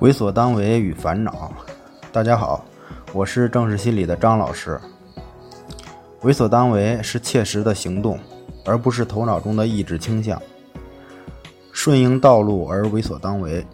[0.00, 1.50] 为所当为与烦恼。
[2.12, 2.62] 大家好，
[3.14, 4.78] 我是正视心理的张老师。
[6.20, 8.18] 为所当为是切实的行动，
[8.66, 10.40] 而不是头脑中的意志倾向。
[11.72, 13.64] 顺应道路而为所当为，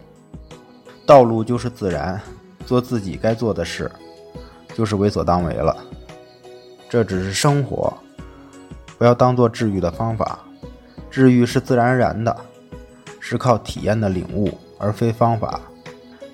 [1.05, 2.21] 道路就是自然，
[2.65, 3.91] 做自己该做的事，
[4.73, 5.75] 就是为所当为了。
[6.89, 7.93] 这只是生活，
[8.97, 10.39] 不要当做治愈的方法。
[11.11, 12.33] 治愈是自然而然的，
[13.19, 15.59] 是靠体验的领悟，而非方法。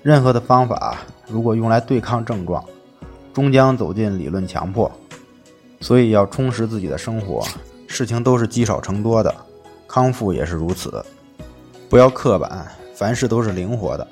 [0.02, 0.96] 任何的方法，
[1.26, 2.64] 如果用来对抗症状，
[3.34, 4.90] 终将走进理论强迫。
[5.80, 7.46] 所以要充实自己的生活，
[7.86, 9.34] 事情都是积少成多的，
[9.86, 11.04] 康复也是如此。
[11.88, 14.06] 不要刻板，凡事都是灵活的，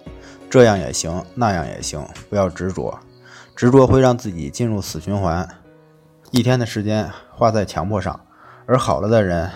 [0.50, 2.02] 这样也行，那样也行。
[2.28, 2.98] 不要执着，
[3.54, 5.48] 执着会让自己进入死循环。
[6.30, 8.18] 一天的时间花在强迫上，
[8.66, 9.50] 而好了的人，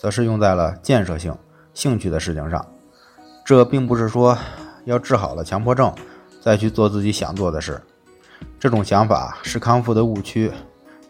[0.00, 1.36] 则是用在了建设性、
[1.72, 2.64] 兴趣的事情上。
[3.44, 4.38] 这并不是说。
[4.84, 5.92] 要治好了强迫症，
[6.40, 7.80] 再去做自己想做的事，
[8.58, 10.50] 这种想法是康复的误区。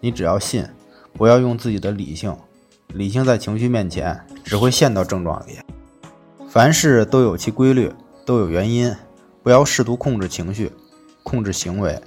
[0.01, 0.65] 你只要信，
[1.15, 2.37] 不要用自己的理性，
[2.89, 5.59] 理性在情绪面前只会陷到症状里。
[6.49, 7.93] 凡事都有其规律，
[8.25, 8.95] 都有原因，
[9.43, 10.71] 不要试图控制情绪，
[11.23, 12.01] 控制行为，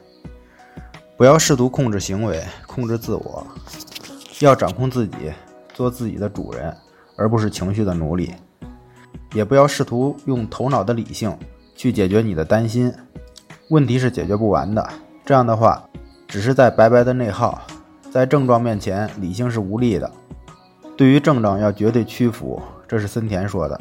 [1.17, 3.45] 不要试图控制行为，控制自我，
[4.39, 5.33] 要掌控自己，
[5.73, 6.73] 做自己的主人，
[7.17, 8.33] 而不是情绪的奴隶。
[9.33, 11.37] 也不要试图用头脑的理性。
[11.77, 12.91] 去解决你的担心，
[13.69, 14.85] 问题是解决不完的。
[15.23, 15.87] 这样的话，
[16.27, 17.61] 只是在白白的内耗。
[18.11, 20.11] 在症状面前，理性是无力的。
[20.97, 23.79] 对于症状要绝对屈服，这是森田说的。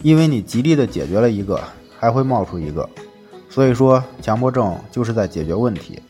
[0.00, 1.60] 因为你极力的解决了一个，
[1.98, 2.88] 还会冒出一个。
[3.50, 6.00] 所以说，强迫症就是在解决问题。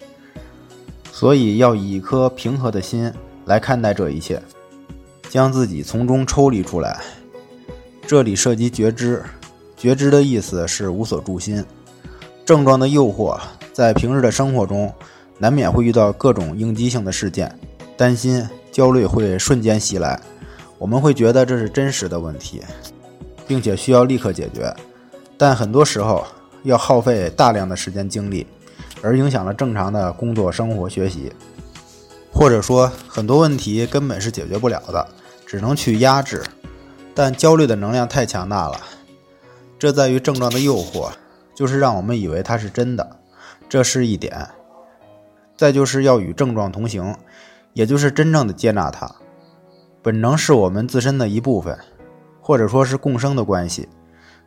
[1.11, 3.13] 所以要以一颗平和的心
[3.47, 4.41] 来看待这一切，
[5.29, 7.01] 将自己从中抽离出来。
[8.07, 9.25] 这里涉及觉知。
[9.79, 11.65] 觉知的意思是无所住心。
[12.45, 13.39] 症状的诱惑，
[13.73, 14.93] 在平日的生活中，
[15.39, 17.57] 难免会遇到各种应激性的事件，
[17.97, 20.21] 担心、焦虑会瞬间袭来。
[20.79, 22.63] 我们会觉得这是真实的问题，
[23.47, 24.75] 并且需要立刻解决。
[25.37, 26.27] 但很多时候
[26.65, 28.47] 要耗费大量的时间精力，
[29.01, 31.33] 而影响了正常的工作、生活、学习。
[32.33, 35.07] 或者说，很多问题根本是解决不了的，
[35.47, 36.43] 只能去压制。
[37.15, 38.81] 但焦虑的能量太强大了。
[39.79, 41.11] 这在于症状的诱惑，
[41.55, 43.19] 就是让我们以为它是真的，
[43.69, 44.49] 这是一点。
[45.57, 47.17] 再就是要与症状同行，
[47.73, 49.11] 也就是真正的接纳它。
[50.03, 51.79] 本能是我们自身的一部分，
[52.41, 53.89] 或者说是共生的关系。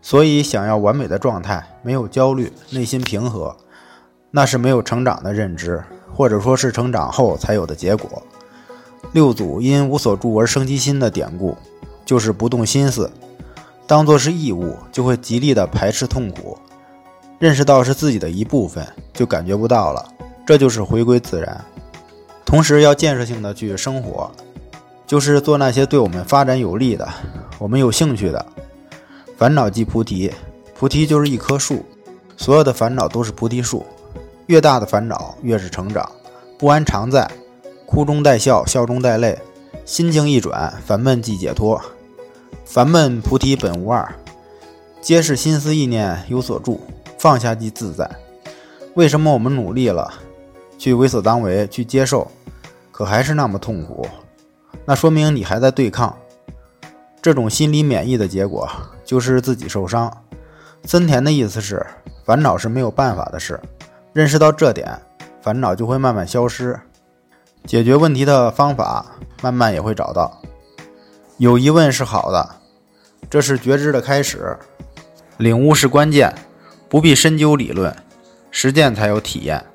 [0.01, 3.55] 所以，想要完美的状态，没有焦虑，内心平和，
[4.31, 5.83] 那是没有成长的认知，
[6.13, 8.23] 或者说是成长后才有的结果。
[9.11, 11.55] 六祖因无所住而生其心的典故，
[12.03, 13.11] 就是不动心思。
[13.91, 16.57] 当做是义务，就会极力的排斥痛苦；
[17.39, 20.07] 认识到是自己的一部分，就感觉不到了。
[20.45, 21.61] 这就是回归自然。
[22.45, 24.31] 同时要建设性的去生活，
[25.05, 27.05] 就是做那些对我们发展有利的、
[27.59, 28.45] 我们有兴趣的。
[29.37, 30.31] 烦恼即菩提，
[30.73, 31.83] 菩提就是一棵树，
[32.37, 33.85] 所有的烦恼都是菩提树。
[34.45, 36.09] 越大的烦恼越是成长，
[36.57, 37.29] 不安常在，
[37.85, 39.37] 哭中带笑，笑中带泪，
[39.83, 41.81] 心境一转，烦闷即解脱。
[42.65, 44.13] 烦闷菩提本无二，
[45.01, 46.79] 皆是心思意念有所住，
[47.17, 48.09] 放下即自在。
[48.95, 50.11] 为什么我们努力了，
[50.77, 52.29] 去为所当为，去接受，
[52.91, 54.07] 可还是那么痛苦？
[54.85, 56.17] 那说明你还在对抗。
[57.21, 58.67] 这种心理免疫的结果，
[59.05, 60.11] 就是自己受伤。
[60.85, 61.85] 森田的意思是，
[62.25, 63.59] 烦恼是没有办法的事。
[64.11, 64.99] 认识到这点，
[65.41, 66.79] 烦恼就会慢慢消失，
[67.65, 69.05] 解决问题的方法
[69.41, 70.41] 慢慢也会找到。
[71.41, 72.57] 有疑问是好的。
[73.27, 74.55] 这是觉知的开始，
[75.37, 76.31] 领悟是关键，
[76.87, 77.91] 不必深究理论，
[78.51, 79.65] 实践才有体验。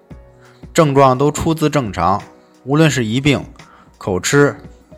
[0.73, 2.23] 症状都出自正常，
[2.63, 3.45] 无论是疑病、
[3.99, 4.55] 口吃、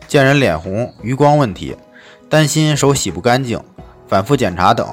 [0.07, 1.75] 见人脸红、余光问题、
[2.29, 3.59] 担心手洗不干净、
[4.07, 4.87] 反复检查等，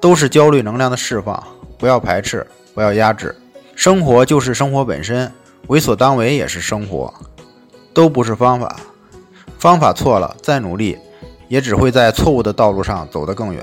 [0.00, 1.40] 都是焦虑能量的释放。
[1.78, 3.32] 不要排斥，不要压制。
[3.76, 5.32] 生活就是生活本身，
[5.68, 7.14] 为所当为也是生活，
[7.94, 8.74] 都不是方法。
[9.60, 10.98] 方法错了，再努力。
[11.52, 13.62] 也只会在错误的道路上走得更远。